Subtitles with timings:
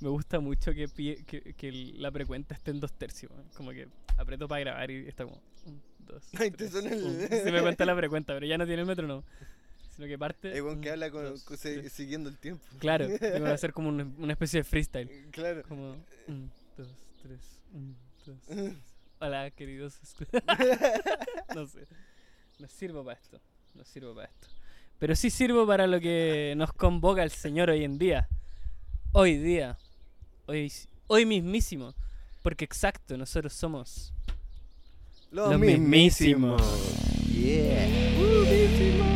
[0.00, 3.32] Me gusta mucho que, pie- que, que la precuenta esté en dos tercios.
[3.32, 3.46] weón.
[3.56, 3.88] Como que
[4.18, 5.40] aprieto para grabar y está como.
[5.64, 6.22] Un, dos.
[6.38, 7.28] Ay, te tres, suena el-.
[7.44, 9.24] Se me cuenta la precuenta, pero ya no tiene el metrónomo.
[9.94, 10.54] Sino que parte.
[10.54, 12.62] Es bueno que habla con, dos, con- se- siguiendo el tiempo.
[12.78, 15.10] Claro, tengo que hacer como un- una especie de freestyle.
[15.30, 15.62] Claro.
[15.66, 15.96] Como.
[16.28, 16.88] Un, dos,
[17.22, 17.40] tres.
[17.72, 18.74] Un, dos, tres.
[19.18, 19.98] Hola, queridos.
[21.54, 21.86] no sé.
[22.58, 23.40] No sirvo para esto.
[23.74, 24.48] No sirvo para esto.
[24.98, 28.28] Pero sí sirvo para lo que nos convoca el Señor hoy en día.
[29.12, 29.78] Hoy día.
[30.46, 30.72] Hoy,
[31.08, 31.94] hoy mismísimo.
[32.42, 34.12] Porque exacto, nosotros somos.
[35.30, 36.62] Los, Los mismísimos.
[37.32, 39.15] Yeah.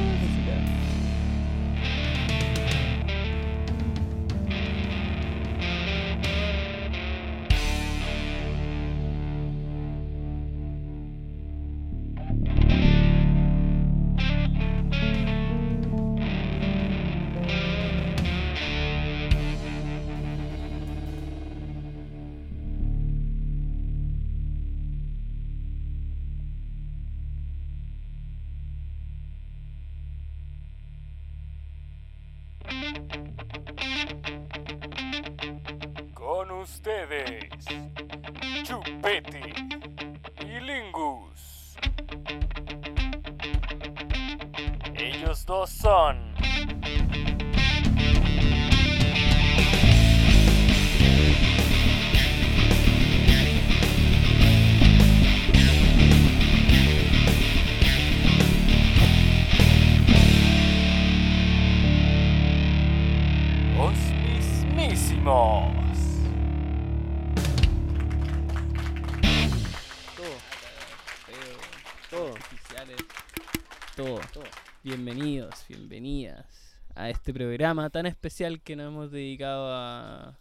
[72.81, 74.17] Todo.
[74.17, 74.45] artificiales, Todo.
[74.83, 80.39] Bienvenidos, bienvenidas a este programa tan especial que nos hemos dedicado a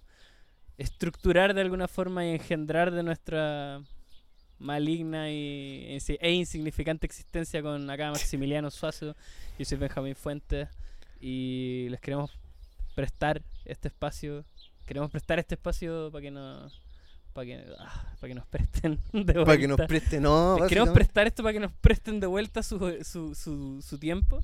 [0.78, 3.82] estructurar de alguna forma y engendrar de nuestra
[4.58, 9.18] maligna y, e insignificante existencia con acá Maximiliano Suazo
[9.58, 10.70] y soy Benjamín Fuentes
[11.20, 12.32] y les queremos
[12.96, 14.46] prestar este espacio
[14.86, 16.82] queremos prestar este espacio para que nos
[17.40, 19.88] para que, ah, para que nos presten de Para que nos vuelta.
[19.88, 20.58] preste, no.
[20.60, 24.44] Les queremos prestar esto para que nos presten de vuelta su, su, su, su tiempo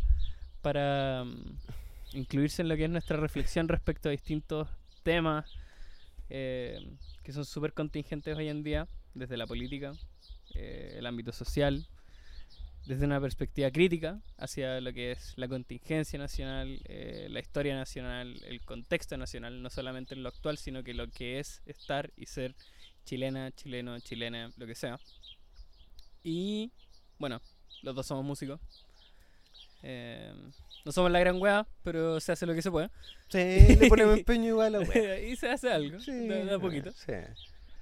[0.62, 4.70] para mm, incluirse en lo que es nuestra reflexión respecto a distintos
[5.04, 5.46] temas
[6.30, 6.80] eh,
[7.24, 9.92] que son súper contingentes hoy en día, desde la política,
[10.54, 11.86] eh, el ámbito social,
[12.86, 18.42] desde una perspectiva crítica hacia lo que es la contingencia nacional, eh, la historia nacional,
[18.46, 22.28] el contexto nacional, no solamente en lo actual, sino que lo que es estar y
[22.28, 22.56] ser
[23.06, 25.00] chilena, chileno, chilena, lo que sea.
[26.24, 26.72] Y
[27.20, 27.40] bueno,
[27.84, 28.60] los dos somos músicos.
[29.84, 30.34] Eh,
[30.84, 32.90] no somos la gran wea, pero se hace lo que se puede.
[33.30, 33.38] Sí,
[33.80, 35.20] le ponemos empeño igual a la wea.
[35.28, 36.92] y se hace algo, Sí, de, de a poquito.
[36.94, 37.14] Sí.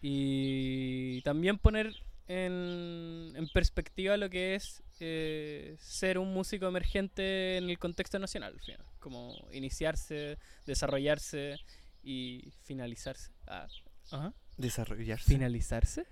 [0.01, 1.95] Y también poner
[2.27, 8.53] en, en perspectiva lo que es eh, ser un músico emergente en el contexto nacional,
[8.53, 8.85] al final.
[8.99, 11.57] como iniciarse, desarrollarse
[12.03, 13.31] y finalizarse.
[13.47, 13.67] Ah,
[14.11, 14.33] ajá.
[14.57, 15.25] Desarrollarse.
[15.25, 16.05] ¿Finalizarse?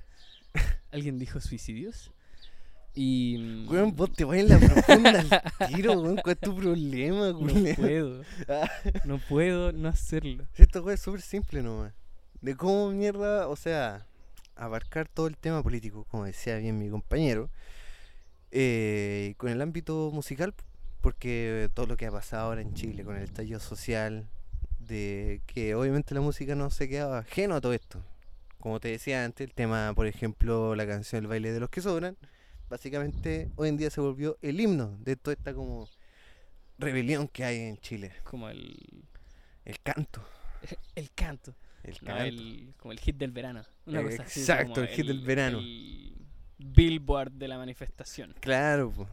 [0.91, 2.11] ¿Alguien dijo suicidios?
[2.93, 3.37] Y...
[3.39, 5.19] mm, Weón, vos te vas en la profunda
[5.59, 6.17] al tiro, weón.
[6.17, 7.75] ¿Cuál es tu problema, no weón?
[7.75, 8.23] puedo,
[9.05, 10.45] no puedo no hacerlo.
[10.55, 11.93] Esto weón, es súper simple nomás.
[12.41, 14.05] De cómo mierda, o sea,
[14.55, 17.49] abarcar todo el tema político, como decía bien mi compañero,
[18.51, 20.53] eh, con el ámbito musical,
[21.01, 24.27] porque todo lo que ha pasado ahora en Chile, con el estallido social,
[24.79, 28.03] de que obviamente la música no se quedaba ajeno a todo esto.
[28.61, 31.81] Como te decía antes, el tema, por ejemplo, la canción El baile de los que
[31.81, 32.15] sobran,
[32.69, 35.89] básicamente hoy en día se volvió el himno de toda esta como
[36.77, 38.11] rebelión que hay en Chile.
[38.23, 39.03] Como el,
[39.65, 40.23] El canto.
[40.95, 41.55] el canto.
[41.83, 42.23] El No, canto.
[42.25, 43.63] el- como el hit del verano.
[43.87, 45.57] Una Eh, cosa así, exacto, el hit del verano.
[45.59, 46.13] El
[46.59, 48.35] billboard de la manifestación.
[48.39, 49.07] Claro, po.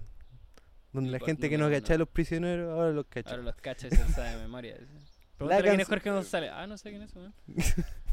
[0.92, 3.31] Donde la gente que no cachaba a los prisioneros, ahora los cacha.
[3.31, 4.76] Ahora los cachas y se sabe de memoria.
[5.38, 6.50] Pregúntale quién es Jorge González.
[6.53, 7.32] Ah, no sé quién es, weón.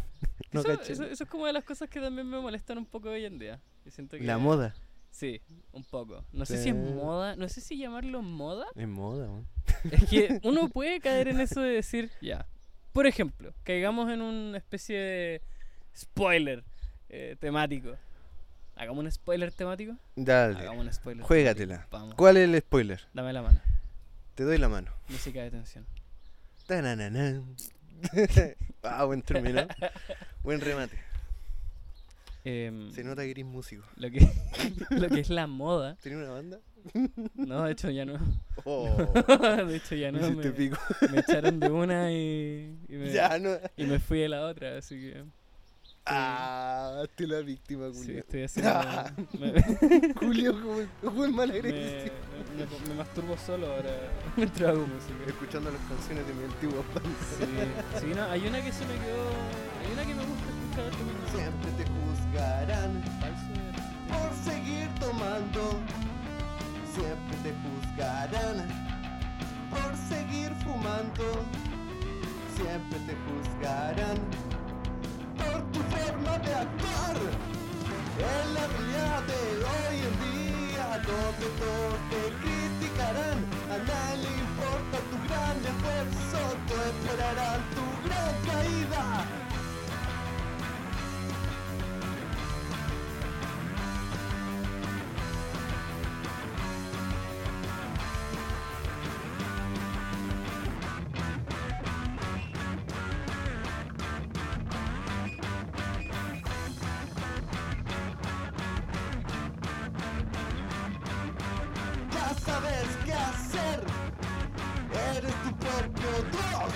[0.55, 3.09] No eso, eso, eso es como de las cosas que también me molestan un poco
[3.09, 3.59] hoy en día.
[3.85, 4.73] Yo siento que- La moda.
[5.11, 5.41] Sí,
[5.71, 6.25] un poco.
[6.33, 8.65] No sé si es moda, no sé si llamarlo moda.
[8.75, 9.47] Es moda, weón.
[9.91, 12.45] Es que uno puede caer en eso de decir, ya.
[12.91, 15.41] Por ejemplo, caigamos en una especie de
[15.95, 16.63] spoiler
[17.09, 17.95] eh, temático.
[18.75, 19.95] ¿Hagamos un spoiler temático?
[20.17, 20.59] Dale.
[20.59, 21.23] Hagamos un spoiler.
[21.25, 21.87] Juégatela.
[22.17, 23.01] ¿Cuál es el spoiler?
[23.13, 23.59] Dame la mano.
[24.35, 24.91] Te doy la mano.
[25.07, 25.85] Música de tensión.
[28.83, 29.65] Ah, buen término.
[30.45, 30.97] buen remate.
[32.43, 33.83] em, Se nota que eres músico.
[33.97, 34.19] lo, que,
[34.91, 35.97] lo que es la moda.
[36.01, 36.59] ¿Tenía una banda?
[37.33, 38.19] No, de hecho ya no.
[38.63, 38.95] Oh,
[39.67, 40.29] de hecho ya no.
[40.31, 40.77] Me, pico.
[41.11, 43.57] me echaron de una y, y me, Ya, no.
[43.75, 45.23] y me fui de la otra, así que
[46.07, 48.19] Ah, te la víctima, sí, Julio.
[48.19, 48.79] estoy haciendo...
[49.39, 50.53] me, Julio,
[51.01, 52.11] como, el mal me, me-
[52.87, 53.89] me masturbo solo ahora
[54.37, 55.15] mientras hago música.
[55.25, 57.09] Escuchando las canciones de mi antigua banda.
[57.39, 59.25] Sí, sí, no, hay una que se me quedó...
[59.85, 60.83] Que me gusta.
[61.31, 63.03] Siempre te juzgarán
[64.09, 65.79] por seguir tomando.
[66.93, 68.67] Siempre te juzgarán
[69.69, 71.45] por seguir fumando.
[72.57, 74.17] Siempre te juzgarán
[75.37, 77.17] por tu forma de actuar.
[78.17, 79.41] En la realidad de
[79.71, 83.37] hoy en día, donde todos te criticarán,
[83.69, 89.44] a nadie le importa tu gran esfuerzo, te esperarán tu gran caída.
[115.17, 116.71] Eres tu propio Dios.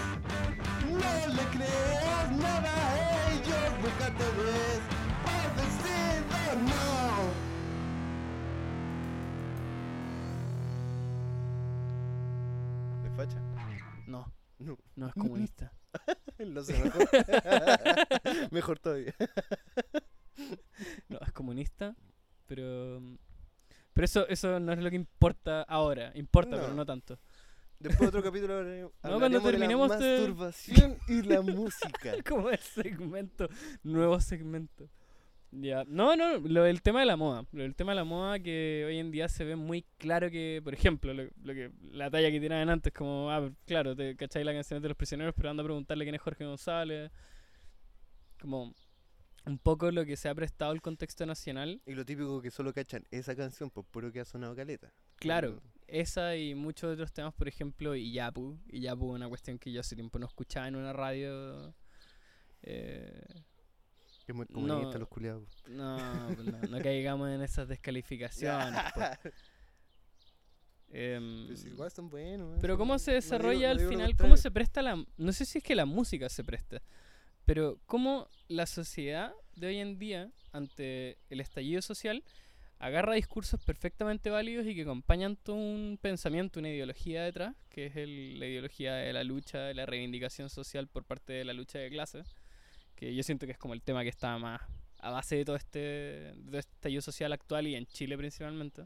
[0.89, 4.81] No le creas nada a ellos, nunca te des
[5.25, 6.39] por vencido,
[6.69, 6.79] no.
[13.03, 13.39] ¿Me facha?
[14.07, 15.71] No, No, no es comunista.
[16.39, 17.09] lo sé mejor.
[18.51, 19.13] mejor todavía.
[21.09, 21.93] No, es comunista,
[22.45, 23.01] pero...
[23.91, 26.13] Pero eso, eso no es lo que importa ahora.
[26.15, 26.75] Importa, pero No.
[26.75, 27.19] no tanto.
[27.79, 32.13] Después otro capítulo hablaremos, cuando hablaremos de terminemos la de- masturbación y la música.
[32.27, 33.47] Como el segmento,
[33.83, 34.89] nuevo segmento.
[35.51, 37.45] Ya, no, no, lo del tema de la moda.
[37.53, 40.61] Lo del tema de la moda que hoy en día se ve muy claro que,
[40.63, 44.45] por ejemplo, lo, lo que la talla que tiraban antes, como, ah, claro, te cacháis
[44.45, 47.11] la canción de los prisioneros, pero anda a preguntarle quién es Jorge González.
[48.41, 48.75] Como
[49.45, 51.81] un poco lo que se ha prestado el contexto nacional.
[51.85, 54.93] Y lo típico que solo cachan esa canción por puro que ha sonado caleta.
[55.15, 58.57] Claro, esa y muchos otros temas, por ejemplo, Iyapu.
[58.67, 61.73] Iyapu, una cuestión que yo hace tiempo no escuchaba en una radio.
[62.61, 63.23] Eh,
[64.27, 64.99] es muy comunista No.
[64.99, 65.63] los culiados.
[65.67, 65.97] No,
[66.35, 68.79] pues no, no caigamos en esas descalificaciones.
[68.93, 69.33] pues.
[70.91, 72.57] Em, Pues igual son buenos.
[72.61, 75.05] pero cómo se no digo- desarrolla no al final, cómo se presta la...
[75.17, 76.81] No sé si es que la música se presta,
[77.45, 82.23] pero cómo la sociedad de hoy en día, ante el estallido social,
[82.79, 87.95] agarra discursos perfectamente válidos y que acompañan todo un pensamiento, una ideología detrás, que es
[87.97, 91.79] el- la ideología de la lucha, de la reivindicación social por parte de la lucha
[91.79, 92.35] de clases,
[92.95, 94.61] que yo siento que es como el tema que está más
[95.01, 98.85] a base de todo este, de este estallido social actual y en Chile principalmente.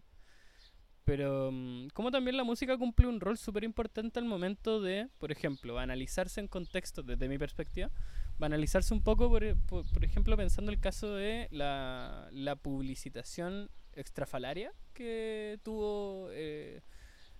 [1.05, 5.31] Pero mm, como también la música cumple un rol súper importante al momento de, por
[5.31, 7.91] ejemplo, analizarse en contexto, desde mi perspectiva,
[8.39, 14.71] analizarse un poco, por, por, por ejemplo, pensando el caso de la, la publicitación extrafalaria
[14.93, 16.81] que tuvo eh,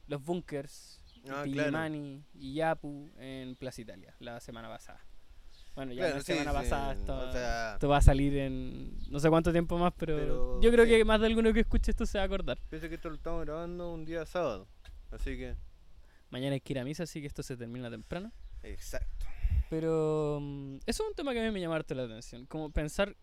[0.08, 5.00] los bunkers, Ah, Tillimani y Yapu en Plaza Italia la semana pasada.
[5.74, 8.38] Bueno, ya Claro, la sí, semana sí, pasada o esto, sea- esto va a salir
[8.38, 10.92] en no sé cuánto tiempo más, pero, Pero, yo creo sí.
[10.92, 12.60] que más de alguno que escuche esto se va a acordar.
[12.70, 14.68] Piensa que esto lo estamos grabando un día sábado.
[15.12, 15.56] Así que.
[16.30, 18.32] Mañana hay que ir a misa, así que esto se termina temprano.
[18.64, 19.26] Exacto.
[19.70, 22.46] Pero mm, eso es un tema que a mí me llama harto la atención.
[22.48, 23.16] Como pensar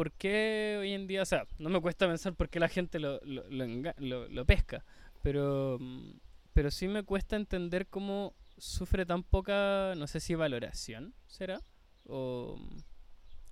[0.00, 2.98] por qué hoy en día, o sea, no me cuesta pensar por qué la gente
[2.98, 4.82] lo, lo, lo, pesca,
[5.20, 6.12] pero, mm,
[6.54, 11.60] pero sí me cuesta entender cómo sufre tan poca, no sé si valoración, ¿será?
[12.06, 12.58] O,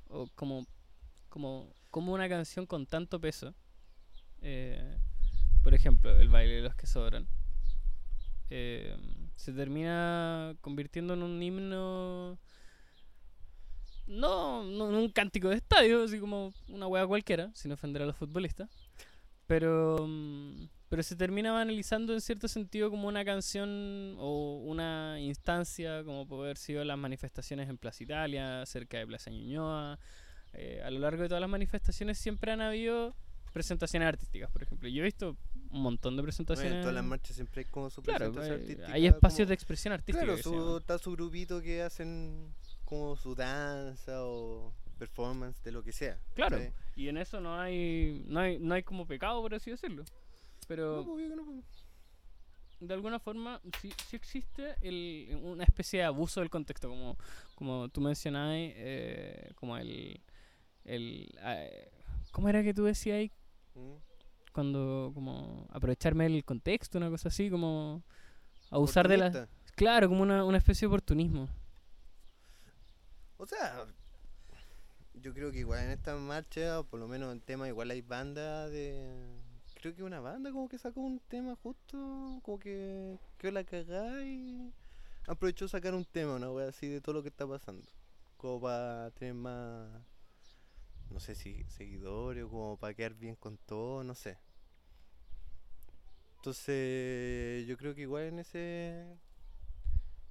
[0.09, 0.67] o como,
[1.29, 3.55] como, como una canción con tanto peso,
[4.41, 4.97] eh,
[5.63, 7.29] por ejemplo, el baile de los que sobran,
[8.49, 8.97] eh,
[9.37, 12.39] se termina convirtiendo en un himno.
[14.09, 18.17] No, no un cántico de estadio, así como una hueá cualquiera, sin ofender a los
[18.17, 18.69] futbolistas.
[19.47, 26.05] Pero, mm, pero se termina banalizando en cierto sentido como una canción o una instancia,
[26.05, 29.99] como puede haber sido las manifestaciones en Plaza Italia, cerca de Plaza Ñuñoa.
[30.55, 33.15] Eh, a lo largo de todas las manifestaciones siempre han habido
[33.53, 34.89] presentaciones artísticas, por ejemplo.
[34.89, 35.37] Yo he visto
[35.71, 36.73] un montón de Bueno, presentaciones.
[36.75, 38.93] en todas las marchas siempre hay como su Claro, presentación hay, artística.
[38.93, 40.25] hay espacios como- de expresión artística.
[40.25, 42.55] Claro, su, está su grupito que hacen
[42.89, 46.19] como su danza o performance de lo que sea.
[46.35, 46.59] Claro,
[46.97, 50.05] y en eso no hay, no hay, no hay como pecado, por así decirlo.
[50.67, 51.85] Pero No, pues, obvio que no, pues.
[52.81, 57.19] de alguna forma sí, sí existe el, una especie de abuso del contexto, como,
[57.57, 60.23] como tú mencionabas, eh, como el,
[60.85, 61.91] el eh,
[62.33, 63.31] ¿Cómo era que tú decías ahí?
[63.75, 63.97] ¿Mm?
[64.55, 68.03] Cuando, como, aprovecharme del contexto, una cosa así, como,
[68.71, 69.49] abusar de la...
[69.77, 71.51] Claro, como una, una especie de oportunismo.
[73.39, 73.87] O sea,
[75.15, 78.03] yo creo que igual en esta marcha, o por lo menos en tema, igual hay
[78.03, 79.41] banda de.
[79.81, 84.25] Creo que una banda como que sacó un tema justo, como que quedó la cagada
[84.25, 84.73] y
[85.29, 87.87] aprovechó sacar un tema, una wea así de todo lo que está pasando.
[88.37, 89.89] Como para tener más,
[91.11, 94.37] no sé si seguidores como para quedar bien con todo, no sé.
[96.37, 99.17] Entonces, yo creo que igual en ese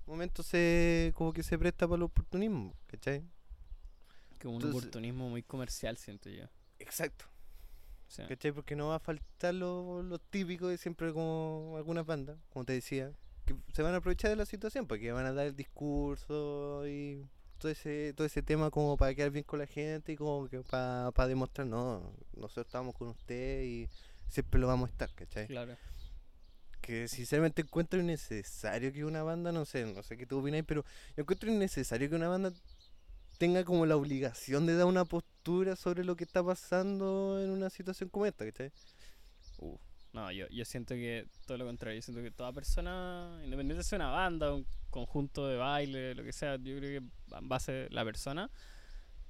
[0.07, 3.23] momento se como que se presta para el oportunismo, ¿cachai?
[4.41, 6.45] Como un Entonces- oportunismo muy comercial, siento yo.
[6.79, 7.25] Exacto.
[8.07, 8.51] O sea, ¿Cachai?
[8.53, 12.71] Porque no va a faltar lo, lo típico de siempre como algunas bandas, como te
[12.73, 13.11] decía,
[13.45, 17.25] que se van a aprovechar de la situación, porque van a dar el discurso y
[17.57, 20.61] todo ese, todo ese tema como para quedar bien con la gente y como que
[20.61, 23.89] para, para demostrar, no, nosotros estamos con usted y
[24.29, 25.47] siempre lo vamos a estar, ¿cachai?
[25.47, 25.75] claro.
[26.81, 30.83] Que sinceramente encuentro innecesario que una banda, no sé, no sé qué tú opináis, pero
[31.15, 32.53] yo encuentro innecesario que una banda
[33.37, 37.69] tenga como la obligación de dar una postura sobre lo que está pasando en una
[37.69, 38.71] situación como esta, ¿cachai?
[39.59, 39.77] Uh,
[40.13, 41.99] no, yo, yo siento que todo lo contrario.
[41.99, 46.23] Yo siento que toda persona, independiente de sea una banda, un conjunto de baile, lo
[46.23, 48.49] que sea, yo creo que a base la persona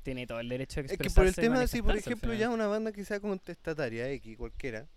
[0.03, 1.13] tiene todo el derecho de Es expresarse.
[1.13, 4.87] que por el tema, si por ejemplo ya una banda que sea contestataria X, cualquiera,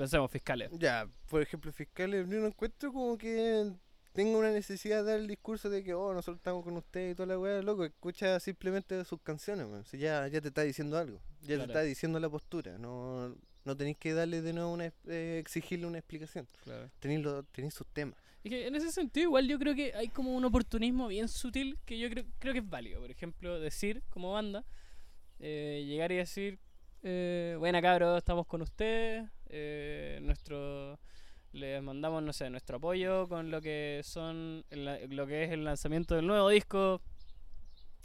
[0.00, 0.70] Pensemos, fiscales.
[0.78, 3.70] ya, por ejemplo, fiscales, yo no encuentro como que
[4.12, 7.14] tenga una necesidad de dar el discurso de que, oh, nosotros estamos con usted y
[7.14, 9.84] toda la weá, loco, escucha simplemente sus canciones, man.
[9.84, 11.60] Si ya, ya te está diciendo algo, ya Claro.
[11.64, 15.86] te está diciendo la postura, no, no tenéis que darle de nuevo una, eh, exigirle
[15.86, 16.90] una explicación, Claro.
[16.98, 18.18] tenéis, lo- tenéis sus temas.
[18.42, 21.78] Y que en ese sentido, igual yo creo que hay como un oportunismo bien sutil
[21.84, 23.00] que yo creo, creo que es válido.
[23.00, 24.64] Por ejemplo, decir como banda,
[25.40, 26.58] eh, llegar y decir,
[27.02, 30.98] eh, buena cabros, estamos con ustedes, eh, nuestro,
[31.52, 35.64] les mandamos, no sé, nuestro apoyo con lo que son, el lo que es el
[35.64, 37.00] lanzamiento del nuevo disco,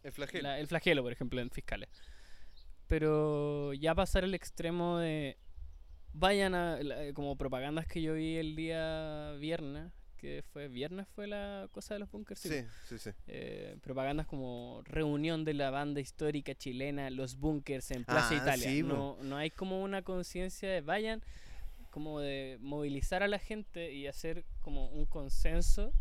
[0.04, 0.44] El flagelo.
[0.44, 1.90] la- el flagelo, por ejemplo, en Fiscales.
[2.88, 5.38] Pero ya pasar el extremo de.
[6.14, 6.78] Vayan a.
[6.82, 9.92] la- como propagandas que yo vi el día viernes.
[10.26, 10.68] Que fue.
[10.68, 12.40] Viernes fue la cosa de los bunkers.
[12.40, 13.10] sí, Sí, sí, sí.
[13.28, 18.70] eh, propagandas como reunión de la banda histórica chilena, los bunkers en Plaza Ah, Italia.
[18.70, 21.22] sí, no, no hay como una conciencia de vayan,
[21.92, 25.94] como de movilizar a la gente y hacer como un consenso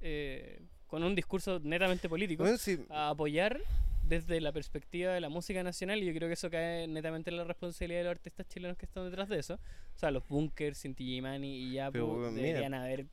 [0.00, 3.60] eh, con un discurso netamente político Bueno, sí, a apoyar
[4.04, 7.36] desde la perspectiva de la música nacional y yo creo que eso cae netamente en
[7.36, 9.54] la responsabilidad de los artistas chilenos que están detrás de eso.
[9.54, 12.46] O sea, los bunkers, Inti Illimani y ya Pero, pues, mira.
[12.46, 13.04] deberían haber...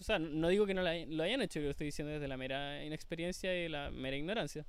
[0.00, 2.82] O sea, no digo que no lo hayan hecho, lo estoy diciendo desde la mera
[2.84, 4.66] inexperiencia y la mera ignorancia.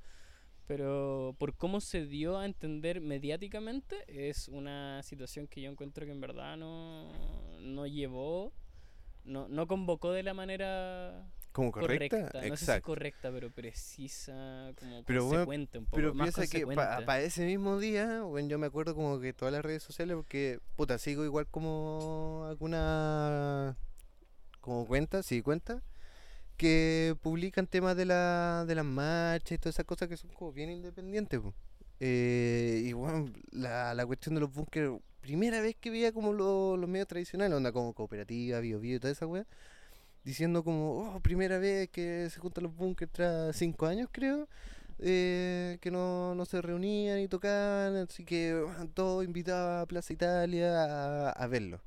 [0.68, 6.12] Pero por cómo se dio a entender mediáticamente es una situación que yo encuentro que
[6.12, 7.12] en verdad no,
[7.62, 8.52] no llevó,
[9.24, 12.40] no, no convocó de la manera como correcta, correcta.
[12.40, 12.86] No sé si exacto.
[12.86, 15.96] correcta, pero precisa, como Pero, bueno, consecuente un poco.
[15.96, 19.54] Pero más piensa que para ese mismo día, bueno, yo me acuerdo como que todas
[19.54, 23.78] las redes sociales, porque, puta, sigo igual como alguna
[24.62, 25.82] como cuenta, sí, cuenta,
[26.58, 30.52] que publican temas de, la, de las marchas y todas esas cosas que son como
[30.54, 31.40] bien independientes.
[31.40, 31.54] po.
[32.00, 36.78] Eh, y bueno, la, la cuestión de los bunkers, primera vez que veía como lo-
[36.78, 39.46] los medios tradicionales, onda como cooperativa, bio, bio y toda esa weá,
[40.24, 44.48] diciendo como, oh, primera vez que se juntan los bunkers tras cinco años, creo
[45.00, 50.14] eh, que no, no se reunían y tocaban, así que bueno, todos invitados a Plaza
[50.14, 51.82] Italia a verlo.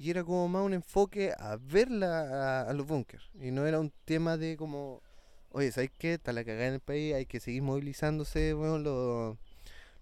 [0.00, 3.30] Y era como más un enfoque a verla a, los bunkers.
[3.38, 5.02] Y no era un tema de como,
[5.50, 6.14] oye, ¿sabes qué?
[6.14, 9.36] Está la cagada en el país, hay que seguir movilizándose, bueno, los,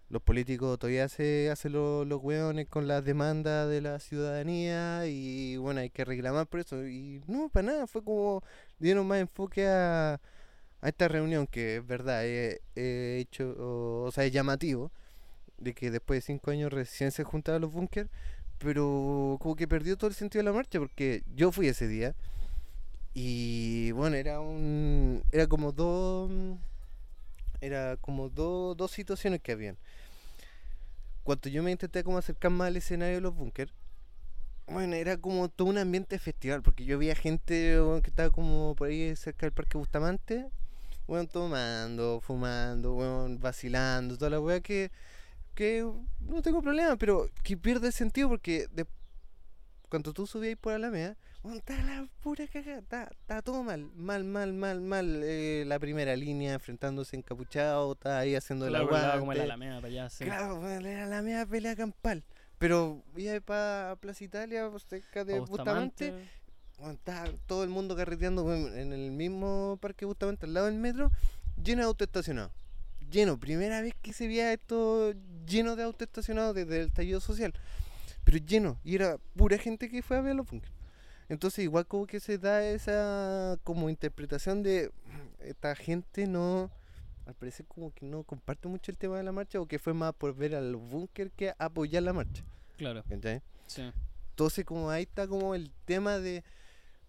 [0.08, 5.56] los políticos todavía se hacen los, los hueones con las demandas de la ciudadanía y
[5.56, 6.86] bueno, hay que reclamar por eso.
[6.86, 8.44] Y no, para nada, fue como,
[8.78, 10.20] dieron más enfoque a,
[10.80, 14.92] a esta reunión que es verdad, he, he hecho, o, sea, es llamativo
[15.56, 18.08] de que después de cinco años recién se juntaban los bunkers,
[18.58, 22.14] pero como que perdió todo el sentido de la marcha porque yo fui ese día
[23.14, 26.30] y bueno, era un, era como dos,
[27.60, 29.76] era como dos, dos situaciones que habían.
[31.24, 33.72] Cuando yo me intenté como acercar más al escenario de los bunkers,
[34.68, 38.74] bueno, era como todo un ambiente festival, porque yo veía gente weón, que estaba como
[38.76, 40.46] por ahí cerca del Parque Bustamante,
[41.06, 44.90] bueno, tomando, fumando, bueno, vacilando, toda la weá que,
[45.58, 45.84] que
[46.20, 48.86] no tengo problema, pero que pierde sentido porque de,
[49.88, 51.16] cuando tú subías por Alameda,
[51.54, 55.20] Está la pura cagada, está, está todo mal, mal, mal, mal, mal.
[55.24, 59.88] Eh, la primera línea enfrentándose encapuchado, está ahí haciendo el Claro, como la Alameda para
[59.88, 60.24] allá, sí.
[60.24, 62.22] Claro, la media pelea campal.
[62.58, 66.12] Pero iba para Plaza Italia, cerca de Bustamante,
[66.76, 71.10] Bustamante, estaba todo el mundo carreteando en el mismo parque Bustamante, al lado del metro,
[71.62, 72.52] lleno de autos estacionados.
[73.10, 75.14] Lleno, primera vez que se veía esto
[75.48, 77.52] lleno de autos estacionados desde el estallido social.
[78.24, 80.72] Pero lleno, y era pura gente que fue a ver los bunkers.
[81.28, 86.70] Entonces igual como que se da esa como interpretación de "Mm, esta gente no,
[87.26, 89.92] al parecer como que no comparte mucho el tema de la marcha o que fue
[89.92, 92.42] más por ver a los bunkers que apoyar la marcha.
[92.78, 93.42] Claro, ¿cachai?
[93.66, 93.82] sí.
[94.30, 96.44] Entonces como ahí está como el tema de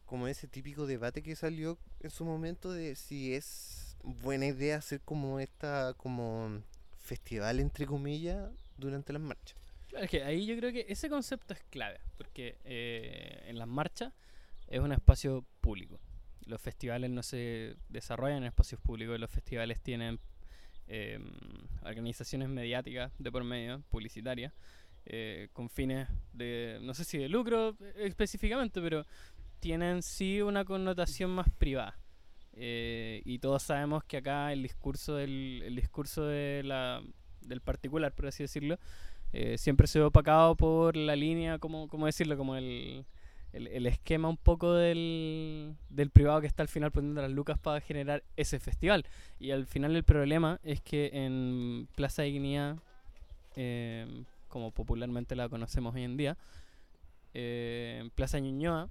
[0.06, 5.00] como ese típico debate que salió en su momento de si es buena idea hacer
[5.02, 6.62] como esta como
[7.10, 9.58] festival entre comillas durante las marchas.
[9.88, 13.68] Claro, es que ahí yo creo que ese concepto es clave, porque eh, en las
[13.68, 14.14] marchas
[14.68, 16.00] es un espacio público.
[16.46, 20.20] Los festivales no se desarrollan en espacios públicos, los festivales tienen
[20.88, 21.20] eh,
[21.84, 24.54] organizaciones mediáticas de por medio, publicitarias,
[25.06, 29.06] eh, con fines de, no sé si de lucro eh, específicamente, pero
[29.60, 31.99] tienen sí una connotación más privada.
[32.62, 37.02] Eh, y todos sabemos que acá el discurso del, el discurso de la,
[37.42, 38.78] del particular, por así decirlo,
[39.32, 42.36] eh, siempre se ve opacado por la línea, como ¿cómo decirlo?
[42.36, 43.06] Como el,
[43.54, 47.58] el, el esquema un poco del, del privado que está al final poniendo las lucas
[47.58, 49.06] para generar ese festival.
[49.40, 52.78] Y al final el problema es que en Plaza Dignidad,
[53.56, 56.38] eh, como popularmente la conocemos hoy en día,
[57.34, 58.90] eh, en Plaza Ñuñoa,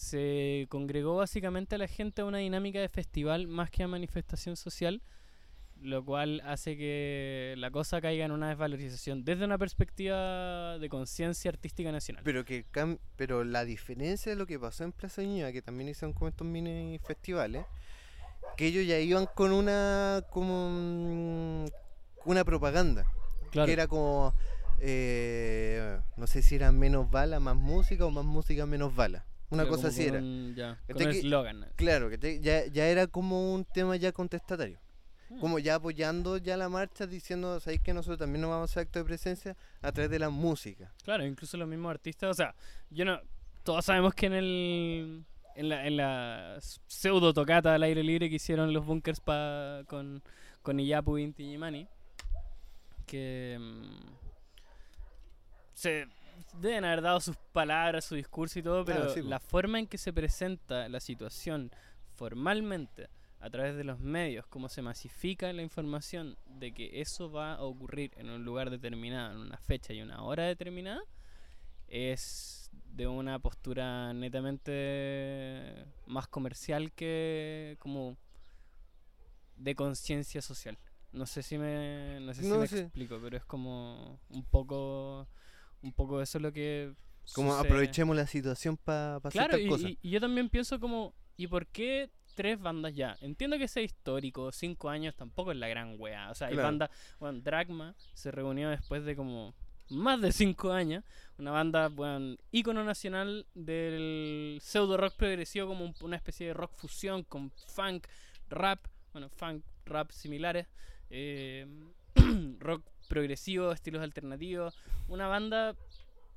[0.00, 4.56] se congregó básicamente a la gente a una dinámica de festival más que a manifestación
[4.56, 5.02] social,
[5.82, 11.50] lo cual hace que la cosa caiga en una desvalorización desde una perspectiva de conciencia
[11.50, 12.22] artística nacional.
[12.24, 15.90] Pero que cam- pero la diferencia de lo que pasó en Plaza Ñuñoa, que también
[15.90, 17.66] hicieron como estos mini festivales,
[18.56, 21.66] que ellos ya iban con una como mm,
[22.24, 23.04] una propaganda,
[23.50, 24.34] Claro, que era como
[24.80, 29.26] eh, no sé si era menos bala, más música o más música, menos bala.
[29.50, 30.18] Una pero cosa así era.
[30.18, 31.66] un- ya, con ¿Cachai un que- eslogan.
[31.76, 34.78] Claro, que te- ya, ya era como un tema ya contestatario.
[35.28, 35.40] Hmm.
[35.40, 38.82] Como ya apoyando ya la marcha, diciendo, ¿sabéis que nosotros también nos vamos a hacer
[38.86, 40.92] acto de presencia a través de la música?
[41.04, 42.54] Claro, incluso los mismos artistas, o sea,
[42.90, 43.20] yo no,
[43.64, 45.24] todos sabemos que en el
[45.56, 50.22] en la, en la pseudo tocata al aire libre que hicieron los bunkers pa, con
[50.62, 51.86] con Iyapu y Inti Illimani,
[53.06, 54.10] que mm,
[55.74, 56.06] se
[56.60, 59.86] deben haber dado sus palabras, su discurso y todo, Claro, pero sí, la forma en
[59.86, 61.70] que se presenta la situación
[62.14, 63.08] formalmente
[63.40, 67.62] a través de los medios, cómo se masifica la información de que eso va a
[67.62, 71.00] ocurrir en un lugar determinado, en una fecha y una hora determinada,
[71.88, 78.16] es de una postura netamente más comercial que como
[79.56, 80.78] de conciencia social.
[81.12, 85.26] No sé si me, no sé si No me explico, pero es como un poco
[85.82, 86.92] un poco eso lo que
[87.34, 87.68] Como sucede.
[87.68, 89.88] aprovechemos la situación para hacer Claro, tal y, cosa.
[89.88, 93.16] y- y yo también pienso como, ¿y por qué tres bandas ya?
[93.20, 96.30] Entiendo que sea histórico, cinco años tampoco es la gran wea.
[96.30, 96.68] O sea, hay Claro.
[96.68, 99.54] bandas, bueno, Dragma se reunió después de como
[99.90, 101.02] más de cinco años,
[101.38, 106.72] una banda, bueno, ícono nacional del pseudo rock progresivo como un- una especie de rock
[106.76, 108.06] fusión con funk,
[108.48, 110.66] rap, bueno, funk, rap similares,
[111.10, 111.66] eh,
[112.60, 114.74] rock progresivo, estilos alternativos,
[115.08, 115.74] una banda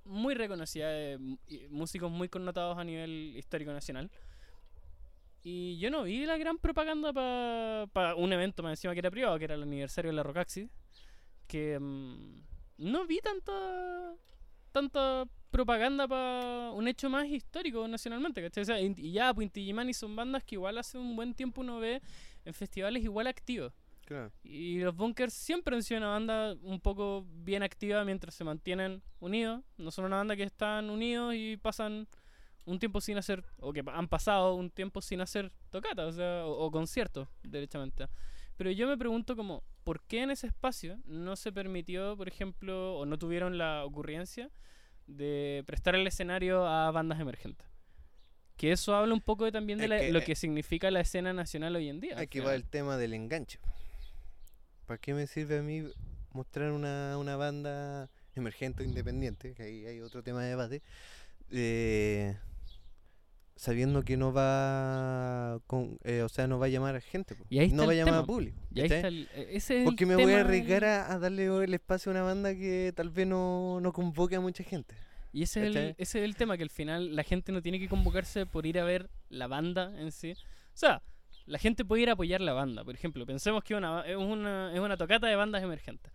[0.04, 1.38] muy reconocida de
[1.70, 4.12] músicos muy connotados a nivel histórico nacional.
[5.44, 9.38] Y yo no vi la gran propaganda para un evento más encima que era privado,
[9.38, 10.70] que era el aniversario de la Rocaxi.
[11.48, 12.42] Que mm,
[12.78, 14.16] no vi tanta
[14.74, 18.50] tanta propaganda para un hecho más histórico nacionalmente,
[18.98, 19.52] y ya, pues
[19.96, 22.02] son bandas que igual hace un buen tiempo uno ve
[22.44, 23.72] en festivales igual activos.
[24.06, 24.32] Claro.
[24.44, 29.02] Y los Bunkers siempre han sido una banda un poco bien activa mientras se mantienen
[29.20, 29.62] unidos.
[29.78, 32.08] No son una banda que están unidos y pasan
[32.66, 36.46] un tiempo sin hacer, o que han pasado un tiempo sin hacer tocata, o sea,
[36.46, 38.08] o, o conciertos, derechamente.
[38.56, 42.96] Pero yo me pregunto como, ¿por qué en ese espacio no se permitió, por ejemplo,
[42.98, 44.50] o no tuvieron la ocurrencia
[45.08, 47.68] de prestar el escenario a bandas emergentes?
[48.56, 51.02] Que eso habla un poco de, también de la- que, lo eh, que significa la
[51.02, 52.18] escena nacional hoy en día.
[52.20, 53.60] Aquí va el tema del enganche.
[54.86, 55.84] ¿Para qué me sirve a mí
[56.32, 59.54] mostrar una, una banda emergente o independiente?
[59.54, 60.82] Que ahí hay otro tema de debate.
[61.52, 62.36] eh,
[63.56, 67.36] sabiendo que no va con, eh, o sea, no va a llamar a gente.
[67.36, 67.46] po.
[67.50, 68.58] Y ahí no va a el llamar a tema, público.
[68.74, 71.14] Y ahí está el- e- ese es el Porque me voy a tema arriesgar a,
[71.14, 74.64] a darle el espacio a una banda que tal vez no, no convoque a mucha
[74.64, 74.96] gente.
[75.32, 77.80] Y ese es, el, ese es el tema, que al final la gente no tiene
[77.80, 80.32] que convocarse por ir a ver la banda en sí.
[80.34, 80.38] O
[80.78, 81.02] sea,
[81.46, 82.84] la gente puede ir a apoyar la banda.
[82.84, 86.12] Por ejemplo, pensemos que una, es, una, es una tocata de bandas emergentes.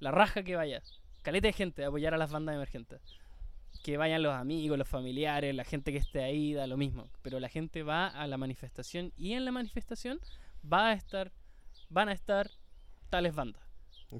[0.00, 0.82] La raja que vaya.
[1.22, 3.00] Caleta de gente a apoyar a las bandas emergentes.
[3.82, 7.08] Que vayan los amigos, los familiares, la gente que esté ahí, da lo mismo.
[7.22, 10.20] Pero la gente va a la manifestación y en la manifestación
[10.70, 11.32] va a estar,
[11.88, 12.50] van a estar
[13.10, 13.62] tales bandas.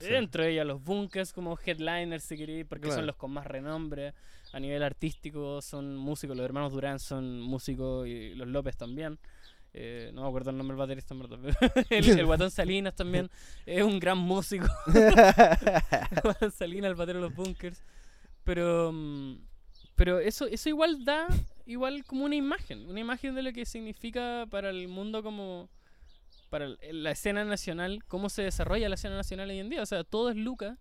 [0.00, 0.06] Sí.
[0.08, 2.96] Dentro de ellas los bunkers como headliners, si queréis, porque Claro.
[2.96, 4.12] son los con más renombre.
[4.52, 9.18] A nivel artístico son músicos, los hermanos Durán son músicos y los López también.
[9.76, 11.14] Eh, no me acuerdo el nombre del baterista,
[11.90, 13.28] el, Guatón Salinas también
[13.66, 14.66] es un gran músico.
[14.86, 17.82] el Guatón Salinas, el batero de los bunkers.
[18.44, 19.34] Pero, mm,
[19.96, 21.26] pero eso, eso igual da
[21.66, 25.68] igual como una imagen, una imagen de lo que significa para el mundo como
[26.50, 29.82] para la escena nacional, cómo se desarrolla la escena nacional hoy en día.
[29.82, 30.78] O sea, todo es Luca,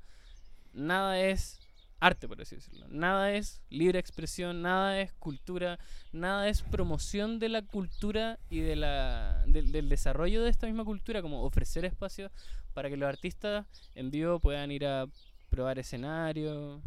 [0.72, 1.63] nada es
[2.06, 2.86] arte, por así decirlo.
[2.90, 5.80] Nada es libre expresión, nada es cultura,
[6.12, 10.84] nada es promoción de la cultura y de la, del- del desarrollo de esta misma
[10.86, 12.32] cultura, como ofrecer espacios
[12.74, 15.06] para que los artistas en vivo puedan ir a
[15.50, 16.82] probar escenarios,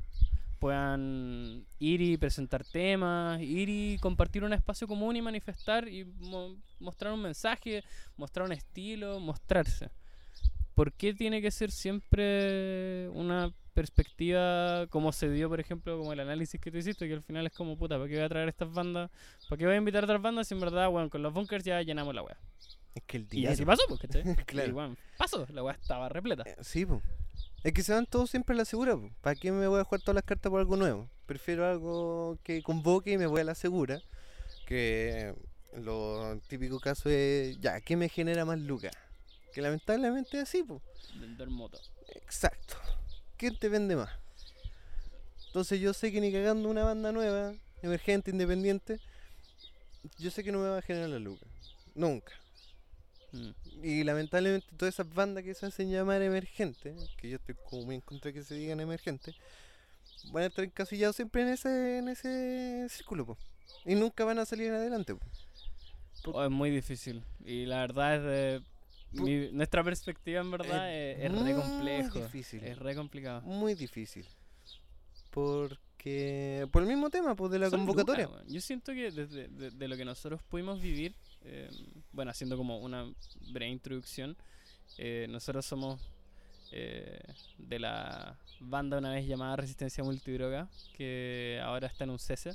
[0.58, 6.56] puedan ir y presentar temas, ir y compartir un espacio común y manifestar y mo-
[6.80, 7.84] mostrar un mensaje,
[8.16, 9.90] mostrar un estilo, mostrarse.
[10.76, 16.20] ¿Por qué tiene que ser siempre una perspectiva como se dio, por ejemplo, como el
[16.20, 18.48] análisis que tú hiciste, que al final es como, puta, ¿para qué voy a traer
[18.48, 19.10] estas bandas?
[19.48, 21.64] ¿Para qué voy a invitar a otras bandas si en verdad, bueno, con los bunkers
[21.64, 22.36] ya llenamos la weá?
[22.94, 23.50] Es que el Y día.
[23.52, 24.00] así pasó, pues.
[24.46, 24.68] Claro.
[24.68, 26.42] Y, bueno, pasó, la weá estaba repleta.
[26.46, 27.02] Eh, Sí, po.
[27.64, 29.10] Es que se van todos siempre a la segura, po.
[29.22, 31.08] ¿Para qué me voy a jugar todas las cartas por algo nuevo?
[31.26, 34.00] Prefiero algo que convoque y me voy a la segura.
[34.66, 35.34] Que
[35.74, 38.92] lo típico caso es, ya, ¿qué me genera más lucas?
[39.56, 40.82] Que lamentablemente es así, po.
[41.18, 41.80] Vender moto.
[42.14, 42.76] Exacto.
[43.38, 44.10] ¿Quién te vende más?
[45.46, 49.00] Entonces yo sé que ni cagando una banda nueva, emergente, independiente,
[50.18, 51.48] yo sé que no me va a generar la lucas.
[51.94, 52.34] Nunca.
[53.32, 53.50] Mm.
[53.82, 57.94] Y lamentablemente todas esas bandas que se hacen llamar emergentes, que yo estoy como muy
[57.94, 59.36] en contra de que se digan emergentes,
[60.32, 63.38] van a estar encasillados siempre en ese, en ese círculo, po.
[63.86, 65.24] Y nunca van a salir adelante, po.
[66.26, 67.24] Oh, es muy difícil.
[67.42, 68.75] Y la verdad es de...
[69.22, 72.20] Mi- nuestra perspectiva en verdad es, es re complejo.
[72.20, 72.64] difícil.
[72.64, 73.40] Es re complicado.
[73.42, 74.26] Muy difícil.
[75.30, 76.66] Porque...
[76.72, 78.26] Por el mismo tema, pues, de la Son convocatoria.
[78.26, 78.44] lucas.
[78.48, 81.68] Yo siento que desde de, de lo que nosotros pudimos vivir, eh,
[82.12, 83.12] bueno, haciendo como una
[83.50, 84.36] breve introducción,
[84.98, 86.00] eh, nosotros somos
[86.72, 87.20] eh,
[87.58, 92.52] de la banda una vez llamada Resistencia Multidroga, que ahora está en un cese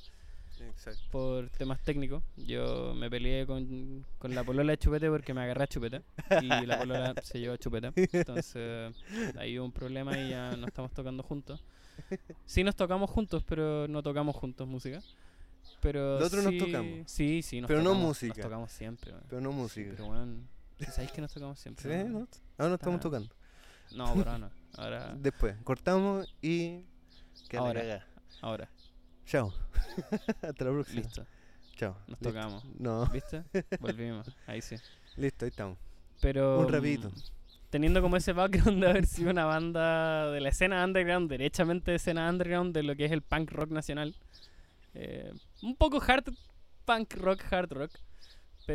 [0.69, 1.01] Exacto.
[1.11, 2.23] por temas técnicos.
[2.37, 6.01] Yo me peleé con, con la polola de Chupete porque me agarré a Chupete
[6.41, 7.91] y la polola se llevó a Chupete.
[8.11, 8.95] Entonces
[9.37, 11.63] ahí hubo un problema y ya no estamos tocando juntos.
[12.45, 15.01] Sí nos tocamos juntos, pero no tocamos juntos música.
[15.79, 17.11] Pero Los otros nos sí- tocamos.
[17.11, 18.33] Sí, sí, nos Pero no tocamos, música.
[18.35, 19.13] Nos tocamos siempre.
[19.29, 19.91] Pero no Sí, música.
[19.91, 20.43] pero bueno,
[20.91, 22.03] ¿sabéis que nos tocamos siempre?
[22.03, 22.09] ¿Sí?
[22.09, 22.27] ¿No?
[22.57, 23.33] Ahora no estamos tocando.
[23.95, 24.49] No, pero no.
[24.77, 26.83] Ahora, Después, cortamos y...
[27.51, 28.07] la Ahora.
[28.41, 28.69] ahora,
[29.31, 29.53] Chao.
[30.41, 31.01] Hasta la próxima.
[31.01, 31.25] listo.
[31.77, 31.93] Chao.
[32.07, 32.29] Nos Listo.
[32.29, 32.65] tocamos.
[32.77, 33.43] No, ¿Viste?
[33.79, 34.29] Volvimos.
[34.45, 34.75] Ahí sí.
[35.15, 35.77] listo, ahí estamos.
[36.19, 36.59] Pero.
[36.59, 37.09] Un rapidito.
[37.09, 37.13] mm,
[37.69, 41.95] Teniendo como ese background de haber sido una banda de la escena underground, derechamente de
[41.97, 44.13] escena underground de lo que es el punk rock nacional.
[44.93, 46.25] eh, un poco hard
[46.83, 47.91] punk rock, hard rock.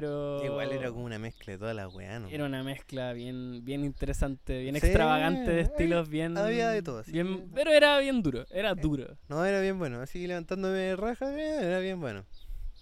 [0.01, 0.45] Pero.
[0.45, 2.29] Igual era como una mezcla de toda la weá, ¿no?
[2.29, 6.37] Era una mezcla bien, bien interesante, bien Sí, extravagante de estilos, bien.
[6.37, 9.17] había de todo, así bien- Eh, pero era bien duro, era duro.
[9.29, 10.01] No, era bien bueno.
[10.01, 12.25] Así levantándome de raja, eh, era bien bueno.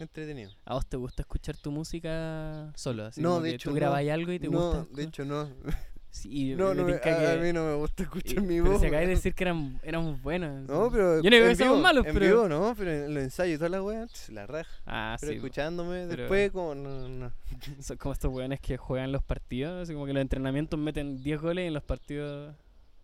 [0.01, 0.51] Entretenido.
[0.65, 3.05] ¿A vos te gusta escuchar tu música solo?
[3.05, 3.77] Así No, de hecho, Tú no.
[3.77, 4.87] grabáis algo y te no, gusta.
[4.93, 5.49] de hecho no.
[6.15, 8.81] Sí, No, no me- a, a mí no me gusta escuchar mi pero voz.
[8.81, 9.17] si acabáis de weón.
[9.17, 10.63] decir que eran, éramos buenos.
[10.69, 11.21] No, pero.
[11.21, 13.59] Yo no digo que seamos malos, en pero- vivo, no, pero en los ensayos y
[13.59, 14.71] toda la weá, la raja.
[14.87, 15.37] Ah, Pero sí.
[15.39, 16.77] escuchándome pero- después, como.
[16.77, 17.33] No, no.
[17.83, 19.83] Son como estos weones que juegan los partidos.
[19.83, 22.55] Así como que los entrenamientos meten 10 goles y en los partidos.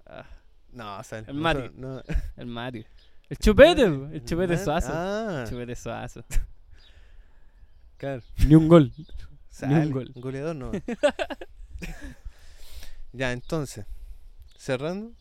[0.06, 0.24] Ah,
[0.72, 1.18] No, o sea.
[1.18, 1.62] El eso Mati.
[1.76, 2.00] No.
[2.36, 2.84] el Mario.
[3.28, 4.92] El chupete, po, el chupete Mati- suazo.
[4.94, 6.24] Ah, Chupete suazo.
[7.96, 8.22] claro.
[8.46, 8.92] Ni un gol.
[9.48, 10.12] Sale, gol.
[10.14, 10.70] Goleador no.
[13.12, 13.86] ya, entonces.
[14.56, 15.12] Cerrando,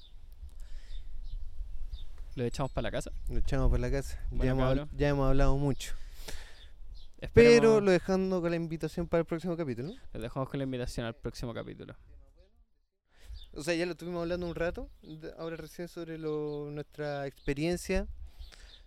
[2.35, 3.11] Lo echamos para la casa.
[3.29, 4.19] lo echamos por la casa.
[4.31, 5.93] Bueno, ya, hemos, ya hemos hablado mucho.
[7.21, 9.93] Esperemos- Pero lo dejando con la invitación para el próximo capítulo.
[10.13, 11.95] Les dejamos con la invitación al próximo capítulo.
[13.53, 14.89] O sea, ya lo estuvimos hablando un rato,
[15.37, 18.07] ahora recién sobre lo, nuestra experiencia,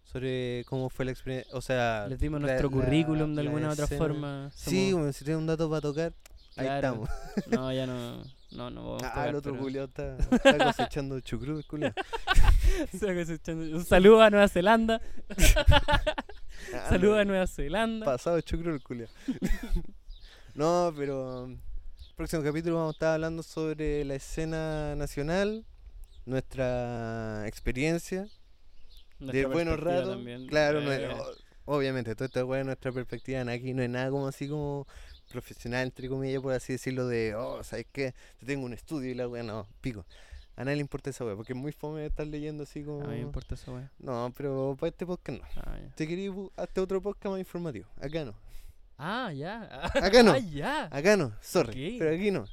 [0.05, 2.07] sobre cómo fue la experiencia, o sea...
[2.09, 4.51] Les dimos la- nuestro la- currículum de alguna u otra forma.
[4.55, 6.13] Sí, Somos- bueno, si tienes un dato para tocar,
[6.57, 7.09] ahí estamos.
[7.51, 8.23] No, ya no.
[8.55, 11.67] No, no vamos a Ah, el otro pero- culiao está, está cosechando chucrut,
[13.15, 13.77] cosechando.
[13.77, 15.01] Un saludo a Nueva Zelanda.
[16.75, 18.05] Ah, Saludo a Nueva Zelanda.
[18.07, 19.09] Pasado chucro el culia.
[20.55, 21.45] no, pero.
[21.45, 21.59] um,
[22.17, 25.65] Próximo capítulo vamos a estar hablando sobre la escena nacional,
[26.27, 28.23] nuestra experiencia,
[29.19, 30.15] de Nuestra buenos perspectiva ratos.
[30.17, 30.47] también.
[30.47, 33.41] Claro, no Eh, es- o- obviamente, todo esto es bueno, nuestra perspectiva.
[33.51, 34.87] Aquí no es nada como así como
[35.33, 38.15] profesional, entre comillas, por así decirlo, de, oh, ¿sabes qué?
[38.41, 40.05] Yo tengo un estudio y la weá, no, pico.
[40.55, 43.03] A nadie le importa esa weá, porque es muy fome estar leyendo así como.
[43.05, 43.91] A mí me importa esa wea.
[43.99, 45.45] No, pero para este podcast no.
[45.63, 45.79] Ah.
[45.97, 47.87] Si queréis, bu- hazte otro podcast más informativo.
[48.01, 48.35] Acá no.
[48.99, 49.63] Ah, ya.
[49.95, 50.33] Acá no.
[50.33, 50.89] Ah, ya.
[50.93, 52.45] Acá no, sorry, pero aquí no.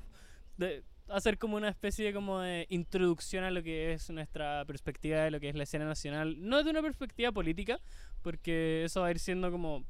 [0.56, 5.20] de- hacer como una especie de como de introducción a lo que es nuestra perspectiva
[5.20, 6.36] de lo que es la escena nacional.
[6.38, 7.80] No de una perspectiva política,
[8.22, 9.84] porque eso va a ir siendo como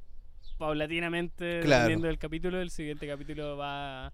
[0.57, 1.83] paulatinamente Claro.
[1.83, 2.61] dependiendo del capítulo.
[2.61, 4.13] El siguiente capítulo va,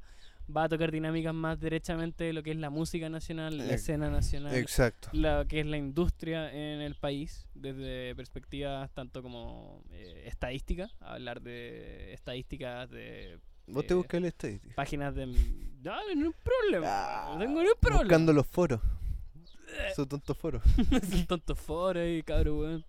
[0.55, 4.10] va a tocar dinámicas más derechamente de lo que es la música nacional, la escena
[4.10, 4.53] nacional.
[4.55, 5.10] Exacto.
[5.13, 11.41] lo que es la industria en el país desde perspectivas tanto como eh, estadística, hablar
[11.41, 14.75] de estadísticas de Vos te Eh, buscas el estadístico.
[14.75, 15.25] páginas de...
[15.25, 15.34] No,
[16.15, 18.03] no hay problema, Ah, no tengo ningún problema.
[18.03, 18.79] Buscando los foros.
[19.95, 20.62] Su tonto foro.
[20.91, 22.86] es un tonto foro ahí, cabrón, weón.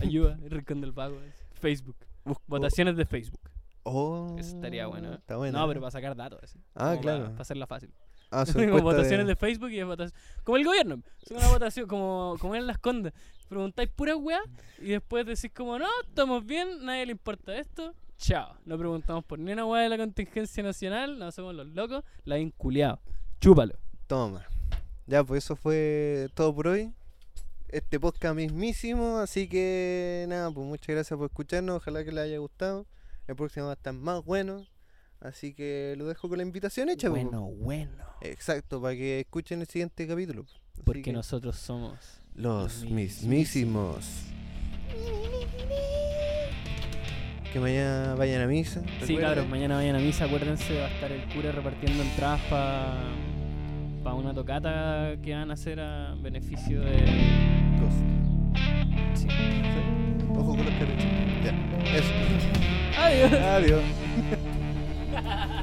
[0.00, 1.18] Ayuda, el rincón del vago.
[1.54, 1.96] Facebook.
[2.24, 3.40] Busco- Votaciones de Facebook.
[3.82, 5.12] Oh, Eso estaría bueno.
[5.12, 5.16] ¿eh?
[5.16, 5.58] Está bueno.
[5.58, 5.68] no, ¿eh?
[5.68, 6.40] pero para sacar datos.
[6.42, 7.24] así, Ah, como claro.
[7.30, 7.92] Para, hacerla fácil.
[8.32, 9.36] Ah, Como votaciones de- de...
[9.36, 10.18] Facebook y es votación.
[10.44, 11.02] Como el gobierno.
[11.22, 13.12] Es una votación como, como en las condas.
[13.48, 14.40] Preguntáis pura weá
[14.78, 17.92] y después decís como no, estamos bien, nadie le importa esto.
[18.18, 18.54] Chao.
[18.66, 22.38] No preguntamos por ni una weá de la contingencia nacional, no somos los locos, la
[22.38, 23.00] inculiado.
[23.40, 23.74] Chúpalo.
[24.06, 24.44] Toma.
[25.06, 26.92] Ya, pues eso fue todo por hoy.
[27.68, 29.18] Este podcast mismísimo.
[29.18, 31.78] Así que nada, pues muchas gracias por escucharnos.
[31.78, 32.86] Ojalá que les haya gustado.
[33.30, 34.66] El próximo va a estar más bueno.
[35.20, 37.08] Así que lo dejo con la invitación hecha.
[37.10, 37.28] pues.
[37.60, 37.92] bueno.
[38.22, 40.46] Exacto, para que escuchen el siguiente capítulo.
[40.72, 41.96] Así Porque que nosotros somos
[42.34, 44.04] los mismísimos.
[47.52, 48.82] Que mañana vayan a misa.
[49.04, 54.14] Sí, cabros, mañana vayan a misa, acuérdense, va a estar el cura repartiendo entradas para
[54.16, 56.96] una tocata que van a hacer a beneficio de...
[57.80, 57.94] Dos.
[59.14, 59.28] Sí.
[60.34, 61.06] Ojo con los carretes.
[61.44, 62.79] Ya, eso.
[63.00, 63.26] Aí.
[63.28, 63.82] Valeu.